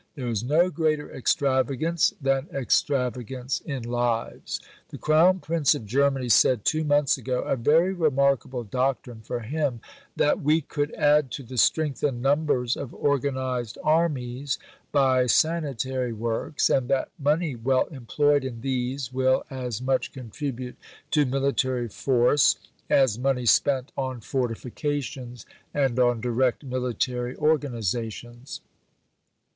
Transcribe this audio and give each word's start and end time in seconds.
There 0.15 0.29
is 0.29 0.43
no 0.43 0.71
greater 0.71 1.13
extravagance 1.13 2.11
than 2.19 2.47
extravagance 2.51 3.59
in 3.61 3.83
lives. 3.83 4.59
The 4.89 4.97
Crown 4.97 5.41
Prince 5.41 5.75
of 5.75 5.85
Germany 5.85 6.27
said 6.27 6.65
two 6.65 6.83
months 6.83 7.19
ago 7.19 7.41
(a 7.43 7.55
very 7.55 7.93
remarkable 7.93 8.63
doctrine 8.63 9.21
for 9.21 9.41
him) 9.41 9.79
that 10.15 10.41
we 10.41 10.61
could 10.61 10.91
add 10.95 11.29
to 11.33 11.43
the 11.43 11.55
strength 11.59 12.01
and 12.01 12.19
numbers 12.19 12.75
of 12.75 12.95
organized 12.95 13.77
armies 13.83 14.57
by 14.91 15.27
sanitary 15.27 16.13
works, 16.13 16.67
and 16.67 16.87
that 16.89 17.09
money 17.19 17.53
well 17.55 17.85
employed 17.91 18.43
in 18.43 18.61
these 18.61 19.13
will 19.13 19.43
as 19.51 19.83
much 19.83 20.11
contribute 20.11 20.77
to 21.11 21.27
military 21.27 21.87
force 21.87 22.55
as 22.89 23.19
money 23.19 23.45
spent 23.45 23.91
on 23.95 24.19
fortifications 24.19 25.45
and 25.75 25.99
on 25.99 26.19
direct 26.21 26.63
military 26.65 27.35
organizations. 27.35 28.61